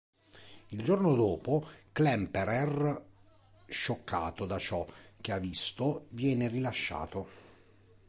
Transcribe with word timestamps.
Il 0.69 0.81
giorno 0.83 1.13
dopo 1.15 1.63
Klemperer, 1.91 3.05
scioccato 3.67 4.47
da 4.47 4.57
ciò 4.57 4.83
che 5.21 5.31
ha 5.31 5.37
visto, 5.37 6.07
viene 6.09 6.47
rilasciato. 6.47 7.29